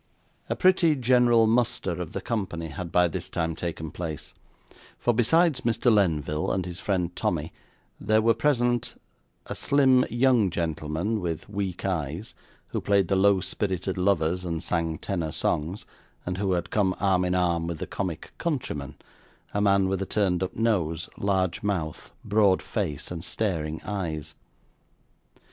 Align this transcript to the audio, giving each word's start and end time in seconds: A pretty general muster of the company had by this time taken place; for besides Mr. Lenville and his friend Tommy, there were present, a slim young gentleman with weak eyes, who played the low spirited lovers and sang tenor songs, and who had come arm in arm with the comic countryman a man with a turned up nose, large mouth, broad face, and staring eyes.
A 0.49 0.55
pretty 0.55 0.95
general 0.95 1.45
muster 1.45 2.01
of 2.01 2.13
the 2.13 2.21
company 2.21 2.69
had 2.69 2.91
by 2.91 3.07
this 3.07 3.29
time 3.29 3.55
taken 3.55 3.91
place; 3.91 4.33
for 4.97 5.13
besides 5.13 5.61
Mr. 5.61 5.93
Lenville 5.93 6.51
and 6.51 6.65
his 6.65 6.79
friend 6.79 7.15
Tommy, 7.15 7.53
there 7.99 8.19
were 8.19 8.33
present, 8.33 8.99
a 9.45 9.53
slim 9.53 10.03
young 10.09 10.49
gentleman 10.49 11.19
with 11.21 11.47
weak 11.47 11.85
eyes, 11.85 12.33
who 12.69 12.81
played 12.81 13.09
the 13.09 13.15
low 13.15 13.41
spirited 13.41 13.95
lovers 13.95 14.43
and 14.43 14.63
sang 14.63 14.97
tenor 14.97 15.31
songs, 15.31 15.85
and 16.25 16.39
who 16.39 16.53
had 16.53 16.71
come 16.71 16.95
arm 16.99 17.23
in 17.23 17.35
arm 17.35 17.67
with 17.67 17.77
the 17.77 17.85
comic 17.85 18.31
countryman 18.39 18.95
a 19.53 19.61
man 19.61 19.87
with 19.87 20.01
a 20.01 20.07
turned 20.07 20.41
up 20.41 20.55
nose, 20.55 21.09
large 21.19 21.61
mouth, 21.61 22.11
broad 22.25 22.63
face, 22.63 23.11
and 23.11 23.23
staring 23.23 23.79
eyes. 23.83 24.33